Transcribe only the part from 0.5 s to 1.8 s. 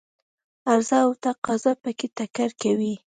عرضه او تقاضا